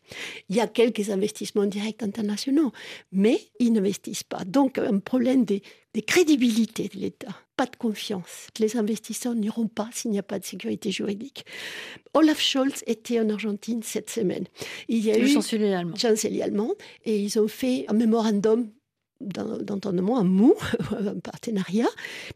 [0.49, 2.71] il y a quelques investissements directs internationaux,
[3.11, 4.45] mais ils n'investissent pas.
[4.45, 5.61] Donc un problème des
[5.93, 8.47] des crédibilités de l'État, pas de confiance.
[8.58, 11.45] Les investisseurs n'iront pas s'il n'y a pas de sécurité juridique.
[12.15, 14.45] Olaf Scholz était en Argentine cette semaine.
[14.88, 15.95] Il y a le eu chancelier allemand.
[15.95, 16.71] chancelier allemand
[17.06, 18.71] et ils ont fait un mémorandum
[19.19, 20.56] d'entendement, un mou,
[20.91, 21.89] un partenariat,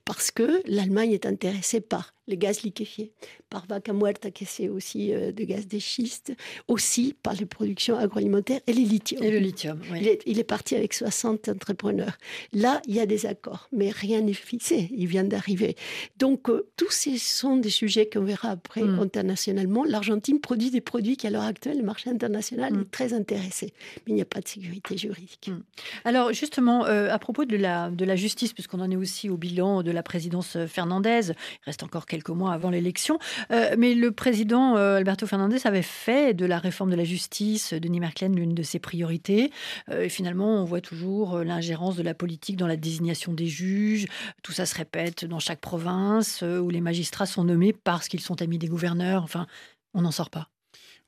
[0.03, 3.11] parce que l'Allemagne est intéressée par le gaz liquéfié,
[3.49, 6.33] par Vaca Muerta, qui c'est aussi euh, de gaz de schiste,
[6.67, 9.23] aussi par les productions agroalimentaires et les lithium.
[9.23, 9.79] Et le lithium,
[10.25, 12.17] il, est, parti avec 60 entrepreneurs.
[12.53, 15.75] Là, il y a des accords, mais rien n'est fixé, il vient d'arriver.
[16.17, 18.99] Donc, euh, tous ces sont des sujets qu'on verra après mm.
[18.99, 19.83] internationalement.
[19.83, 22.81] L'Argentine produit des produits qui, à l'heure actuelle, le marché international mm.
[22.81, 23.73] est très intéressé,
[24.05, 25.49] mais il n'y a pas de sécurité juridique.
[25.49, 25.63] Mm.
[26.05, 29.37] Alors, justement, euh, à propos de la, de la justice, puisqu'on en est aussi au
[29.37, 33.19] bilan de la présidence Fernandez, il reste encore quelques quelques mois avant l'élection.
[33.51, 37.73] Euh, mais le président euh, Alberto Fernandez avait fait de la réforme de la justice,
[37.73, 39.51] Denis Merklen, l'une de ses priorités.
[39.89, 44.07] Euh, et finalement, on voit toujours l'ingérence de la politique dans la désignation des juges.
[44.43, 48.41] Tout ça se répète dans chaque province où les magistrats sont nommés parce qu'ils sont
[48.41, 49.23] amis des gouverneurs.
[49.23, 49.45] Enfin,
[49.93, 50.49] on n'en sort pas.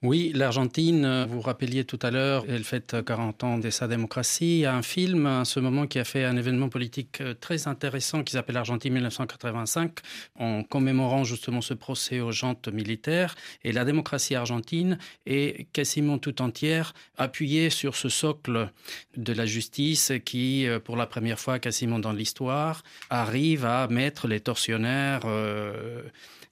[0.04, 4.58] Oui, l'Argentine, euh, vous rappeliez tout à l'heure, elle fête 40 ans de sa démocratie.
[4.58, 7.34] Il y a un film à ce moment qui a fait un événement politique euh,
[7.34, 9.98] très intéressant qui s'appelle Argentine 1985,
[10.36, 13.34] en commémorant justement ce procès aux jantes militaires.
[13.64, 18.70] Et la démocratie argentine est quasiment tout entière appuyée sur ce socle
[19.16, 24.28] de la justice qui, euh, pour la première fois quasiment dans l'histoire, arrive à mettre
[24.28, 25.26] les tortionnaires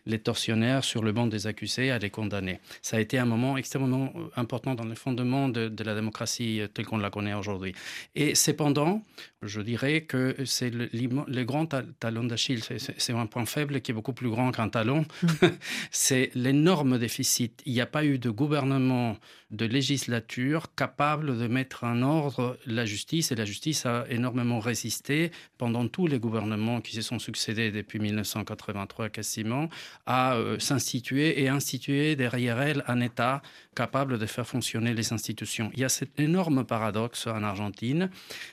[0.06, 2.60] les tortionnaires sur le banc des accusés à les condamner.
[2.82, 6.68] Ça a été un moment extrêmement euh, important dans le fondement de, la démocratie euh,
[6.68, 7.74] telle qu'on la connaît aujourd'hui.
[8.16, 9.04] Et cependant,
[9.42, 11.68] je dirais que c'est le, le, grand
[12.00, 12.62] talon d'Achille,
[12.98, 15.28] c'est un point faible qui est beaucoup plus grand qu'un talon, mm.
[15.92, 17.62] c'est l'énorme déficit.
[17.66, 19.18] Il n'y a pas eu de gouvernement
[19.56, 25.32] de législature capable de mettre en ordre la justice, et la justice a énormément résisté
[25.58, 29.70] pendant tous les gouvernements qui se sont succédés depuis 1983 quasiment
[30.06, 33.42] à euh, s'instituer et instituer derrière elle un État
[33.76, 35.70] capable de faire fonctionner les institutions.
[35.74, 38.10] Il y a cet énorme paradoxe en Argentine.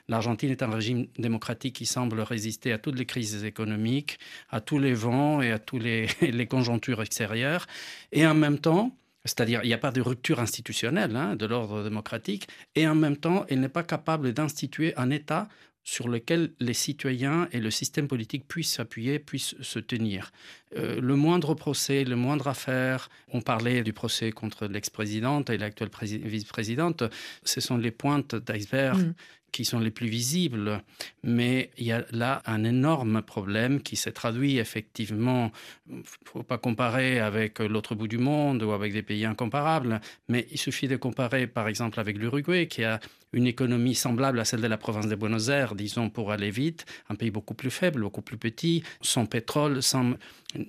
[0.08, 4.18] L'Argentine est un régime démocratique qui semble résister à toutes les crises économiques,
[4.50, 7.66] à tous les vents et à toutes les, les conjonctures extérieures.
[8.12, 11.84] Et en même temps, c'est-à-dire, il n'y a pas de rupture institutionnelle hein, de l'ordre
[11.84, 15.48] démocratique, et en même temps, elle n'est pas capable d'instituer un État
[15.84, 20.30] sur lequel les citoyens et le système politique puissent s'appuyer, puissent se tenir.
[20.76, 25.90] Euh, le moindre procès, le moindre affaire, on parlait du procès contre l'ex-présidente et l'actuelle
[26.00, 27.02] vice-présidente,
[27.44, 29.14] ce sont les pointes d'iceberg mm
[29.52, 30.82] qui sont les plus visibles,
[31.22, 35.52] mais il y a là un énorme problème qui s'est traduit effectivement,
[35.90, 40.46] il faut pas comparer avec l'autre bout du monde ou avec des pays incomparables, mais
[40.50, 42.98] il suffit de comparer par exemple avec l'Uruguay qui a
[43.32, 46.84] une économie semblable à celle de la province de Buenos Aires, disons pour aller vite,
[47.08, 50.14] un pays beaucoup plus faible, beaucoup plus petit, sans pétrole, sans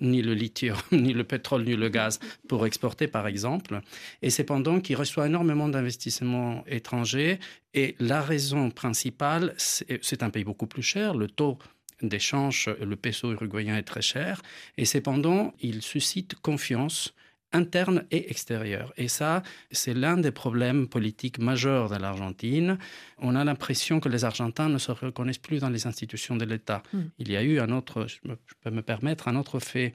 [0.02, 3.82] ni le lithium, ni le pétrole, ni le gaz pour exporter par exemple,
[4.21, 7.39] et cependant qui reçoit énormément d'investissements étrangers
[7.73, 11.15] et la raison principale, c'est un pays beaucoup plus cher.
[11.15, 11.58] Le taux
[12.04, 14.41] d'échange, le peso uruguayen est très cher.
[14.78, 17.13] Et cependant, il suscite confiance
[17.54, 18.94] interne et extérieure.
[18.98, 22.78] Et ça, c'est l'un des problèmes politiques majeurs de l'Argentine.
[23.20, 26.84] On a l'impression que les Argentins ne se reconnaissent plus dans les institutions de l'État.
[26.94, 27.04] Hmm.
[27.20, 28.20] Il y a eu un autre, je
[28.62, 29.94] peux me permettre, un autre fait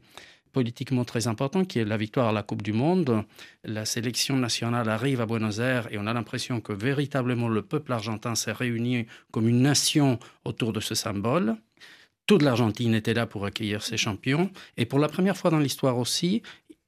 [0.52, 3.24] politiquement très important, qui est la victoire à la Coupe du Monde.
[3.64, 7.92] La sélection nationale arrive à Buenos Aires et on a l'impression que véritablement le peuple
[7.92, 11.56] argentin s'est réuni comme une nation autour de ce symbole.
[12.26, 14.50] Toute l'Argentine était là pour accueillir ses champions.
[14.76, 16.42] Et pour la première fois dans l'histoire aussi,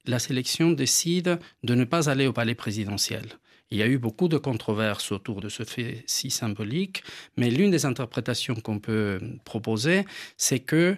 [0.07, 3.25] la sélection décide de ne pas aller au palais présidentiel.
[3.71, 7.05] Il y a eu beaucoup de controverses autour de ce fait si symbolique,
[7.37, 10.05] mais l'une des interprétations qu'on peut proposer,
[10.37, 10.97] c'est que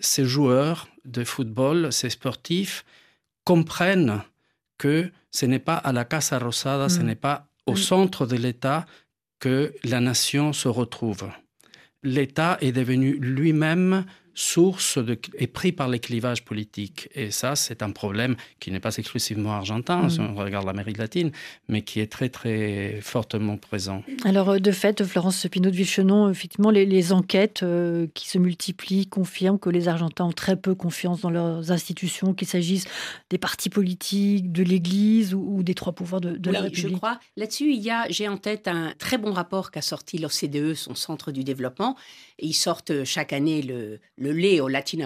[0.00, 2.84] ces joueurs de football, ces sportifs,
[3.44, 4.22] comprennent
[4.78, 7.06] que ce n'est pas à la Casa Rosada, ce mm.
[7.06, 7.76] n'est pas au mm.
[7.76, 8.86] centre de l'État
[9.38, 11.28] que la nation se retrouve.
[12.02, 14.04] L'État est devenu lui-même
[14.40, 17.08] source de, est pris par les clivages politiques.
[17.14, 20.30] Et ça, c'est un problème qui n'est pas exclusivement argentin, si mm.
[20.30, 21.30] on regarde l'Amérique latine,
[21.68, 24.02] mais qui est très, très fortement présent.
[24.24, 29.58] Alors, euh, de fait, Florence Pinot de effectivement, les, enquêtes euh, qui se multiplient confirment
[29.58, 32.86] que les Argentins ont très peu confiance dans leurs institutions, qu'il s'agisse
[33.28, 36.92] des partis politiques, de l'Église ou, des trois pouvoirs de, de la République.
[36.92, 37.20] Je crois.
[37.36, 40.94] Là-dessus, il y a, j'ai en tête un très bon rapport qu'a sorti l'OCDE, son
[40.94, 41.96] centre du développement.
[42.38, 45.00] Ils sortent chaque année le le lait au Latin,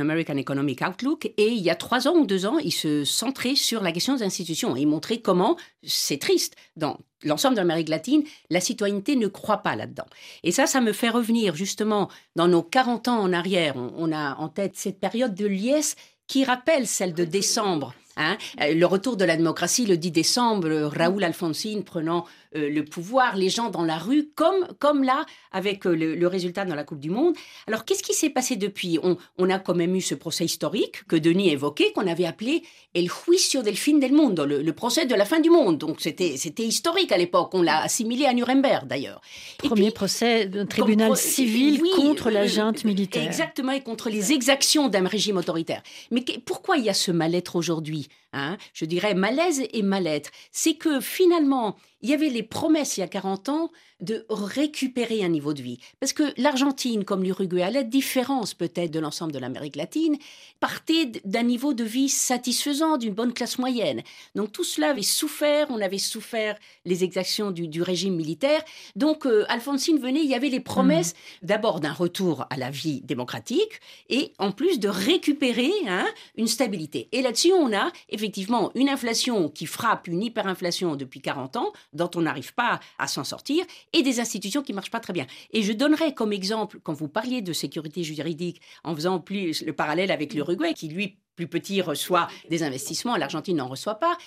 [0.00, 1.26] American Economic Outlook.
[1.36, 4.16] Et il y a trois ans ou deux ans, il se centrait sur la question
[4.16, 4.76] des institutions.
[4.76, 9.76] Et montrait comment, c'est triste, dans l'ensemble de l'Amérique latine, la citoyenneté ne croit pas
[9.76, 10.06] là-dedans.
[10.44, 13.74] Et ça, ça me fait revenir justement dans nos 40 ans en arrière.
[13.76, 17.94] On, a en tête cette période de liesse qui rappelle celle de décembre.
[18.20, 18.36] Hein.
[18.58, 23.48] le retour de la démocratie le 10 décembre, Raoul Alfonsine prenant euh, le pouvoir, les
[23.48, 27.10] gens dans la rue, comme, comme là, avec euh, le, résultat dans la Coupe du
[27.10, 27.34] Monde.
[27.66, 28.98] Alors, qu'est-ce qui s'est passé depuis?
[29.02, 32.62] On, a quand même eu ce procès historique que Denis évoquait, qu'on avait appelé
[32.94, 35.78] El Juicio del Fin del Mundo, le, procès de la fin du monde.
[35.78, 37.50] Donc, c'était historique à l'époque.
[37.54, 39.20] On l'a assimilé à Nuremberg, d'ailleurs.
[39.58, 43.26] Premier procès d'un tribunal civil contre la junte militaire.
[43.26, 45.82] Exactement, et contre les exactions d'un régime autoritaire.
[46.10, 48.08] Mais pourquoi il y a ce mal-être aujourd'hui?
[48.32, 50.30] Hein Je dirais malaise et mal-être.
[50.52, 55.24] C'est que finalement, il y avait les promesses il y a 40 ans de récupérer
[55.24, 55.80] un niveau de vie.
[55.98, 60.16] Parce que l'Argentine, comme l'Uruguay, à la différence peut-être de l'ensemble de l'Amérique latine,
[60.60, 64.02] partait d'un niveau de vie satisfaisant, d'une bonne classe moyenne.
[64.36, 68.62] Donc tout cela avait souffert, on avait souffert les exactions du, régime militaire.
[68.94, 71.46] Donc euh, Alphonsine venait, il y avait les promesses mmh.
[71.46, 77.08] d'abord d'un retour à la vie démocratique et en plus de récupérer hein, une stabilité.
[77.10, 82.10] Et là-dessus, on a effectivement une inflation qui frappe, une hyperinflation depuis 40 ans, dont
[82.16, 85.26] on n'arrive pas à s'en sortir, et des institutions qui ne marchent pas très bien.
[85.52, 89.72] Et je donnerai comme exemple, quand vous parliez de sécurité juridique, en faisant plus le
[89.72, 94.18] parallèle avec l'Uruguay, qui lui plus petit reçoit des investissements, l'Argentine n'en reçoit pas.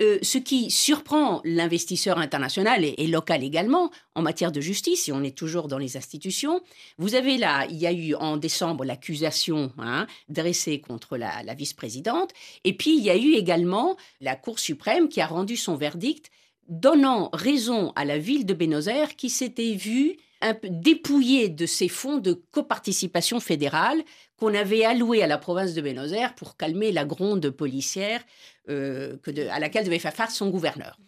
[0.00, 5.22] Euh, ce qui surprend l'investisseur international et, local également en matière de justice, si on
[5.22, 6.60] est toujours dans les institutions,
[6.98, 11.54] vous avez là, il y a eu en décembre l'accusation hein, dressée contre la, la
[11.54, 12.32] vice-présidente,
[12.64, 16.32] et puis il y a eu également la Cour suprême qui a rendu son verdict
[16.68, 21.66] donnant raison à la ville de Buenos Aires qui s'était vue un peu dépouillée de
[21.66, 24.02] ses fonds de coparticipation fédérale
[24.36, 28.22] qu'on avait alloués à la province de Buenos Aires pour calmer la gronde policière
[28.68, 29.16] euh,
[29.50, 30.98] à laquelle devait faire face son gouverneur.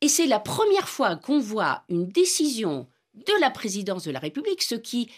[0.00, 4.62] Et c'est la première fois qu'on voit une décision de la présidence de la République,
[4.62, 5.10] ce qui,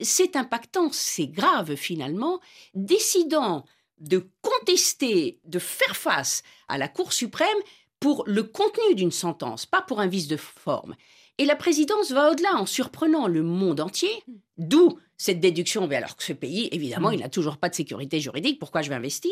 [0.00, 2.40] c'est impactant, c'est grave finalement,
[2.74, 3.64] décidant
[3.98, 7.48] de contester, de faire face à la Cour suprême
[7.98, 10.96] pour le contenu d'une sentence, pas pour un vice de forme.
[11.38, 14.10] Et la présidence va au-delà en surprenant le monde entier,
[14.58, 17.14] d'où cette déduction, mais alors que ce pays, évidemment, mm.
[17.14, 19.30] il n'a toujours pas de sécurité juridique, pourquoi je vais investir?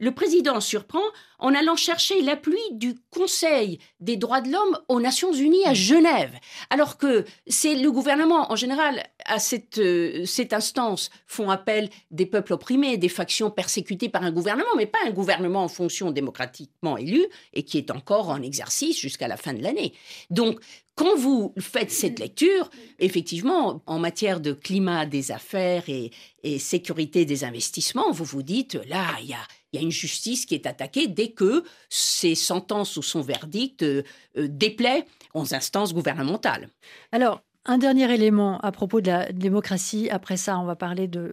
[0.00, 1.04] Le président surprend
[1.38, 6.32] en allant chercher l'appui du Conseil des droits de l'homme aux Nations Unies à Genève,
[6.68, 12.26] alors que c'est le gouvernement, en général, à cette, euh, cette instance, font appel des
[12.26, 16.96] peuples opprimés, des factions persécutées par un gouvernement, mais pas un gouvernement en fonction démocratiquement
[16.96, 19.92] élu et qui est encore en exercice jusqu'à la fin de l'année.
[20.28, 20.58] Donc,
[20.94, 26.10] quand vous faites cette lecture, effectivement, en matière de climat des affaires et,
[26.58, 31.06] sécurité des investissements, vous vous dites, là, il y a, une justice qui est attaquée
[31.06, 34.02] dès que ses sentences ou son verdict euh,
[34.36, 36.68] euh, déplaît aux instances gouvernementales.
[37.12, 40.08] Alors, un dernier élément à propos de la démocratie.
[40.10, 41.32] Après ça, on va parler de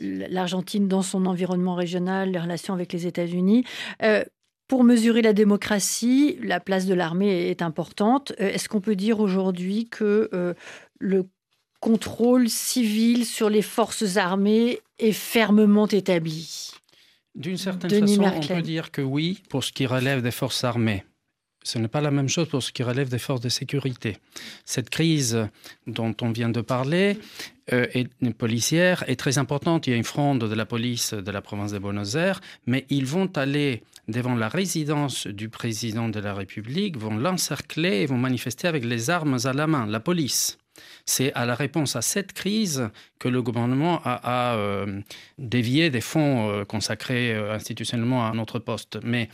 [0.00, 3.64] l'Argentine dans son environnement régional, les relations avec les États-Unis.
[4.02, 4.24] Euh,
[4.72, 8.32] pour mesurer la démocratie, la place de l'armée est importante.
[8.40, 10.54] Euh, est-ce qu'on peut dire aujourd'hui que euh,
[10.98, 11.28] le
[11.80, 16.70] contrôle civil sur les forces armées est fermement établi?
[17.34, 21.04] D'une certaine façon, on peut dire que oui, pour ce qui relève des forces armées.
[21.64, 24.18] Ce n'est pas la même chose pour ce qui relève des forces de sécurité.
[24.64, 25.48] Cette crise
[25.86, 27.18] dont on vient de parler
[27.72, 29.86] euh, est policière est très importante.
[29.86, 32.86] Il y a une fronde de la police de la province de Buenos Aires, mais
[32.90, 38.18] ils vont aller devant la résidence du président de la République, vont l'encercler et vont
[38.18, 40.58] manifester avec les armes à la main, la police.
[41.04, 45.00] C'est à la réponse à cette crise que le gouvernement a, euh,
[45.38, 48.98] dévié des fonds euh, consacrés institutionnellement à notre poste.
[49.04, 49.28] Mais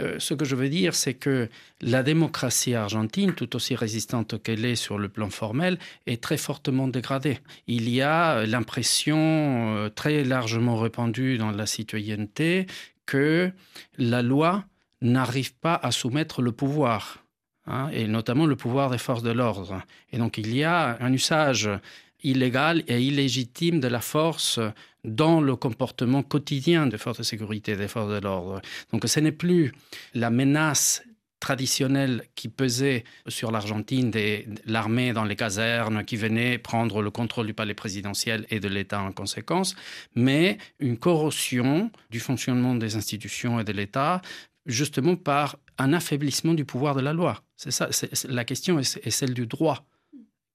[0.00, 1.48] euh, ce que je veux dire, c'est que
[1.80, 6.88] la démocratie argentine, tout aussi résistante qu'elle est sur le plan formel, est très fortement
[6.88, 7.38] dégradée.
[7.66, 12.66] Il y a l'impression euh, très largement répandue dans la citoyenneté
[13.06, 13.50] que
[13.98, 14.64] la loi
[15.00, 17.22] n'arrive pas à soumettre le pouvoir.
[17.68, 19.82] Hein, et notamment le pouvoir des forces de l'ordre.
[20.12, 21.68] Et donc il y a un usage
[22.22, 24.60] illégal et illégitime de la force
[25.06, 28.60] dans le comportement quotidien des forces de sécurité, des forces de l'ordre.
[28.92, 29.72] Donc ce n'est plus
[30.14, 31.02] la menace
[31.40, 37.46] traditionnelle qui pesait sur l'Argentine, de l'armée dans les casernes qui venait prendre le contrôle
[37.46, 39.76] du palais présidentiel et de l'État en conséquence,
[40.14, 44.22] mais une corrosion du fonctionnement des institutions et de l'État
[44.64, 47.42] justement par un affaiblissement du pouvoir de la loi.
[47.56, 47.88] C'est ça,
[48.28, 49.86] la question est celle du droit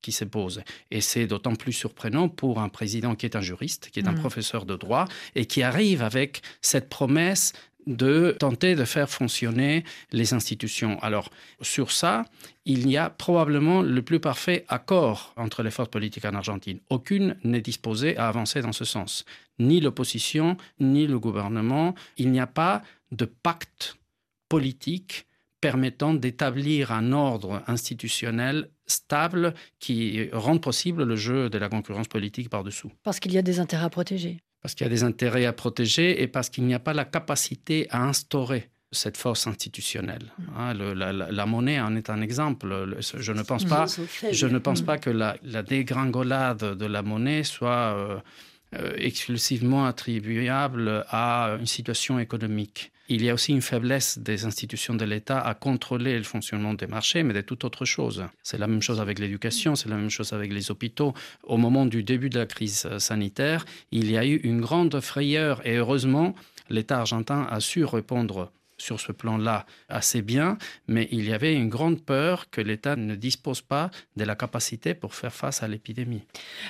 [0.01, 0.63] qui se pose.
[0.89, 4.13] Et c'est d'autant plus surprenant pour un président qui est un juriste, qui est un
[4.13, 4.19] mm.
[4.19, 7.53] professeur de droit, et qui arrive avec cette promesse
[7.87, 10.99] de tenter de faire fonctionner les institutions.
[11.01, 11.29] Alors,
[11.61, 12.25] sur ça,
[12.65, 16.79] il y a probablement le plus parfait accord entre les forces politiques en Argentine.
[16.89, 19.25] Aucune n'est disposée à avancer dans ce sens.
[19.59, 21.95] Ni l'opposition, ni le gouvernement.
[22.17, 23.97] Il n'y a pas de pacte
[24.47, 25.25] politique
[25.59, 32.49] permettant d'établir un ordre institutionnel stable qui rende possible le jeu de la concurrence politique
[32.49, 32.91] par-dessous.
[33.03, 34.39] Parce qu'il y a des intérêts à protéger.
[34.61, 37.05] Parce qu'il y a des intérêts à protéger et parce qu'il n'y a pas la
[37.05, 40.33] capacité à instaurer cette force institutionnelle.
[40.37, 40.43] Mm.
[40.57, 40.73] Hein,
[41.31, 42.97] la, monnaie en est un exemple.
[42.99, 43.85] Je ne pense pas,
[44.31, 48.19] je ne pense pas que la, dégringolade de la monnaie soit euh,
[48.95, 55.03] exclusivement attribuable à une situation économique il y a aussi une faiblesse des institutions de
[55.03, 58.23] l'État à contrôler le fonctionnement des marchés, mais de toute autre chose.
[58.41, 61.13] C'est la même chose avec l'éducation, c'est la même chose avec les hôpitaux.
[61.43, 65.65] Au moment du début de la crise sanitaire, il y a eu une grande frayeur
[65.67, 66.35] et heureusement,
[66.69, 70.57] l'État argentin a su répondre sur ce plan-là assez bien,
[70.87, 74.93] mais il y avait une grande peur que l'État ne dispose pas de la capacité
[74.93, 76.23] pour faire face à l'épidémie.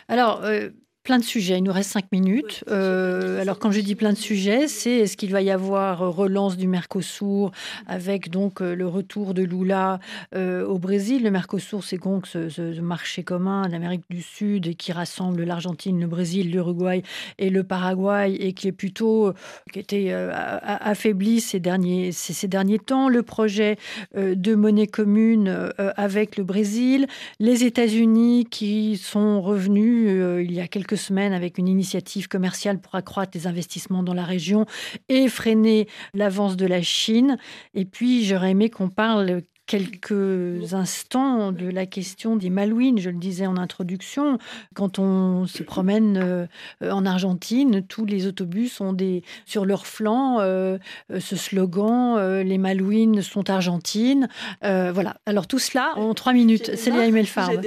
[0.07, 0.71] Alors, euh,
[1.03, 1.57] plein de sujets.
[1.57, 2.63] Il nous reste cinq minutes.
[2.69, 6.57] Euh, alors, quand je dis plein de sujets, c'est est-ce qu'il va y avoir relance
[6.57, 7.51] du Mercosur
[7.87, 9.99] avec donc euh, le retour de Lula
[10.35, 11.23] euh, au Brésil?
[11.23, 16.51] Le Mercosur, c'est donc ce, marché commun d'Amérique du Sud qui rassemble l'Argentine, le Brésil,
[16.51, 17.01] l'Uruguay
[17.39, 19.33] et le Paraguay et qui est plutôt
[19.71, 23.09] qui était affaibli ces derniers ces, derniers temps.
[23.09, 23.77] Le projet
[24.15, 27.07] de monnaie commune avec le Brésil,
[27.39, 30.09] les États-Unis qui sont revenus
[30.43, 34.25] il y a quelques semaines avec une initiative commerciale pour accroître les investissements dans la
[34.25, 34.65] région
[35.09, 37.37] et freiner l'avance de la Chine.
[37.73, 42.99] Et puis, j'aurais aimé qu'on parle quelques instants de la question des Malouines.
[42.99, 44.37] Je le disais en introduction,
[44.75, 46.47] quand on se promène euh,
[46.81, 50.77] en Argentine, tous les autobus ont des, sur leur flanc euh,
[51.17, 54.27] ce slogan euh, Les Malouines sont argentines.
[54.61, 55.15] voilà.
[55.25, 56.75] Alors tout cela en trois minutes.
[56.75, 57.61] Célia Emelfarb.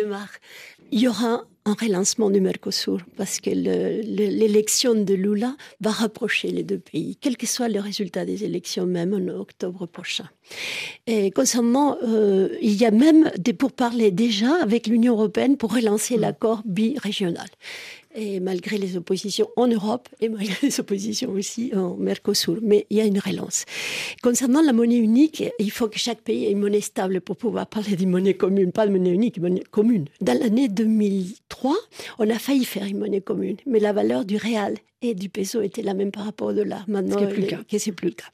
[0.93, 6.63] Il y aura un relancement du Mercosur parce que l'élection de Lula va rapprocher les
[6.63, 10.29] deux pays, quel que soit le résultat des élections, même en octobre prochain.
[11.07, 16.17] Et concernant, euh, il y a même des pourparlers déjà avec l'Union européenne pour relancer
[16.17, 16.21] mm.
[16.21, 17.47] l'accord bi-régional
[18.15, 22.59] et malgré les oppositions en Europe et malgré les oppositions aussi en Mercosur.
[22.63, 23.65] Mais il y a une relance.
[24.23, 27.67] Concernant la monnaie unique, il faut que chaque pays ait une monnaie stable pour pouvoir
[27.67, 30.07] parler d'une monnaie commune, pas de monnaie unique, monnaie commune.
[30.21, 31.75] Dans l'année 2003,
[32.19, 35.61] on a failli faire une monnaie commune, mais la valeur du réal et du peso
[35.63, 36.85] était la même par rapport au dollar.
[36.89, 37.93] Maintenant, ce n'est plus, le cas.
[37.97, 38.25] plus le cas.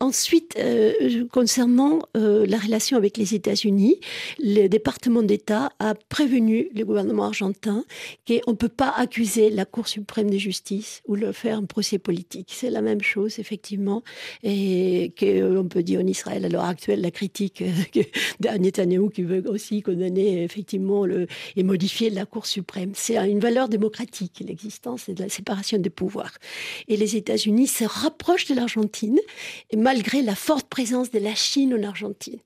[0.00, 4.00] Ensuite, euh, concernant euh, la relation avec les États-Unis,
[4.38, 7.84] le département d'État a prévenu le gouvernement argentin
[8.26, 11.98] qu'on ne peut pas accuser la Cour suprême de justice ou le faire un procès
[11.98, 12.48] politique.
[12.52, 14.02] C'est la même chose, effectivement,
[14.42, 17.62] et qu'on peut dire en Israël à l'heure actuelle la critique
[18.40, 22.92] d'un Netanyahu qui veut aussi condamner effectivement le, et modifier la Cour suprême.
[22.94, 26.05] C'est une valeur démocratique, l'existence de la séparation des pouvoirs
[26.88, 29.18] et les États-Unis se rapprochent de l'Argentine,
[29.74, 32.40] malgré la forte présence de la Chine en Argentine.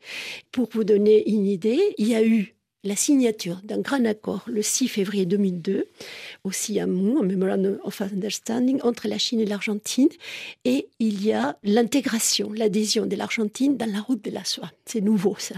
[0.53, 4.63] Pour vous donner une idée, il y a eu la signature d'un grand accord le
[4.63, 5.87] 6 février 2002,
[6.45, 10.09] aussi un mot, un Memorandum of Understanding entre la Chine et l'Argentine,
[10.65, 14.71] et il y a l'intégration, l'adhésion de l'Argentine dans la route de la soie.
[14.87, 15.57] C'est nouveau ça.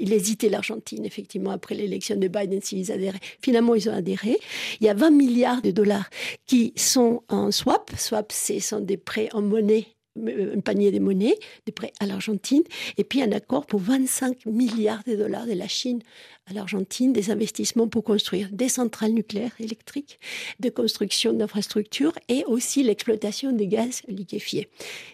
[0.00, 3.20] Il hésitait l'Argentine, effectivement, après l'élection de Biden s'ils adhéraient.
[3.42, 4.38] Finalement, ils ont adhéré.
[4.80, 6.08] Il y a 20 milliards de dollars
[6.46, 7.90] qui sont en swap.
[7.96, 12.62] Swap, ce sont des prêts en monnaie un panier de monnaies, des prêts à l'Argentine,
[12.98, 16.02] et puis un accord pour 25 milliards de dollars de la Chine
[16.46, 20.18] à l'Argentine, des investissements pour construire des centrales nucléaires électriques,
[20.60, 24.68] de construction d'infrastructures et aussi l'exploitation des gaz liquéfiés.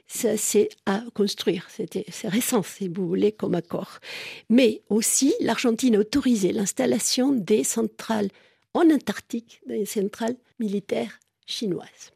[0.07, 1.69] Ça, c'est à construire.
[1.71, 3.99] C'est récent, si vous voulez, comme accord.
[4.49, 8.31] Mais aussi, l'Argentine a autorisé l'installation des centrales
[8.75, 11.19] en Antarctique, des centrales militaires
[11.49, 12.13] chinoise.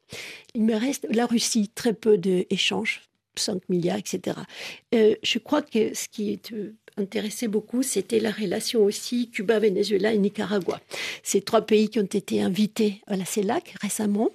[0.55, 3.03] Il me reste la Russie, très peu d'échanges,
[3.37, 4.37] 5 milliards, etc.
[4.95, 10.13] Euh, je crois que ce qui euh, intéressait beaucoup, c'était la relation aussi Cuba, Venezuela
[10.13, 10.81] et Nicaragua.
[11.23, 14.29] Ces trois pays qui ont été invités à la CELAC récemment.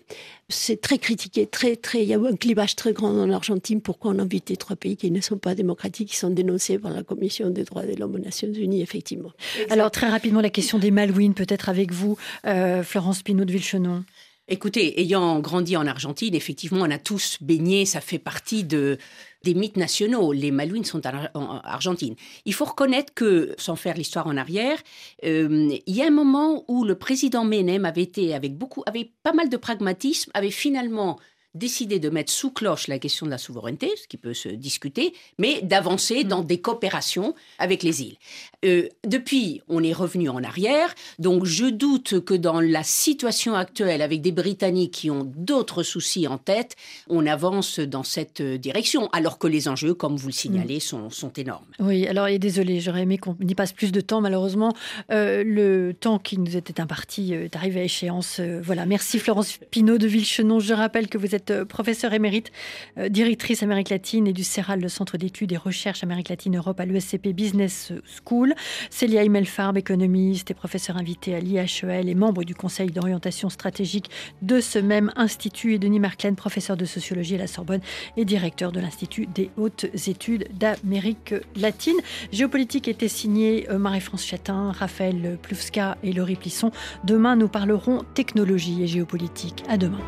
[0.50, 3.82] C'est très critiqué, très, très, il y a eu un clivage très grand en Argentine.
[3.82, 6.92] Pourquoi on a invité trois pays qui ne sont pas démocratiques, qui sont dénoncés par
[6.92, 9.32] la Commission des droits de l'homme aux Nations Unies, effectivement.
[9.70, 14.04] Alors, très rapidement, la question des Malouines, peut-être avec vous, euh, Florence Pinot de Villechenon.
[14.50, 18.98] Écoutez, ayant grandi en Argentine, effectivement, on a tous baigné, ça fait partie de,
[19.44, 20.32] des mythes nationaux.
[20.32, 22.16] Les Malouines sont en Argentine.
[22.46, 24.78] Il faut reconnaître que, sans faire l'histoire en arrière,
[25.26, 29.12] euh, il y a un moment où le président Menem avait été, avec beaucoup, avait
[29.22, 31.20] pas mal de pragmatisme, avait finalement
[31.58, 35.14] décidé de mettre sous cloche la question de la souveraineté, ce qui peut se discuter,
[35.38, 38.18] mais d'avancer dans des coopérations avec les îles.
[38.66, 44.02] Euh, depuis, on est revenu en arrière, donc je doute que dans la situation actuelle,
[44.02, 46.76] avec des Britanniques qui ont d'autres soucis en tête,
[47.08, 51.10] on avance dans cette direction, alors que les enjeux, comme vous le signalez, mm.
[51.12, 51.66] sont, énormes.
[51.80, 54.74] Oui, alors et désolé, j'aurais aimé qu'on y passe plus de temps, malheureusement,
[55.12, 58.40] euh, le temps qui nous était imparti euh, est arrivé à échéance.
[58.40, 60.60] voilà, merci Florence Pinault de Villechenon.
[60.60, 62.52] Je rappelle que vous êtes euh, professeure émérite,
[62.98, 66.86] euh, directrice Amérique latine et du CERAL, le Centre d'études et recherches Amérique latine-Europe à
[66.86, 68.54] l'ESCP Business School.
[68.90, 74.10] Célia Imelfarb, économiste et professeure invitée à l'IHEL et membre du conseil d'orientation stratégique
[74.42, 75.74] de ce même institut.
[75.74, 77.82] Et Denis Marklen, professeur de sociologie à la Sorbonne
[78.16, 81.98] et directeur de l'Institut des hautes études d'Amérique latine.
[82.32, 86.72] Géopolitique était signé euh, Marie-France Chatin, Raphaël Ploufska et Laurie Plisson.
[87.04, 89.64] Demain, nous parlerons technologie et géopolitique.
[89.68, 90.02] À demain.